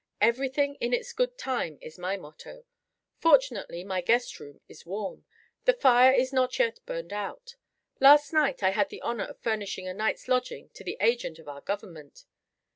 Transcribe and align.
'Everything 0.19 0.73
in 0.79 0.93
its 0.93 1.13
good 1.13 1.37
time' 1.37 1.77
is 1.79 1.99
my 1.99 2.17
motto. 2.17 2.65
Fortunately 3.19 3.83
my 3.83 4.01
guest 4.01 4.39
room 4.39 4.59
is 4.67 4.83
warm. 4.83 5.25
The 5.65 5.73
fire 5.73 6.11
is 6.11 6.33
not 6.33 6.57
yet 6.57 6.79
burned 6.87 7.13
out. 7.13 7.55
Last 7.99 8.33
night 8.33 8.63
I 8.63 8.71
had 8.71 8.89
the 8.89 9.03
honor 9.03 9.25
of 9.25 9.37
furnishing 9.41 9.87
a 9.87 9.93
night's 9.93 10.27
lodging 10.27 10.69
to 10.69 10.83
the 10.83 10.97
Agent 11.01 11.37
of 11.37 11.47
our 11.47 11.61
Government." 11.61 12.25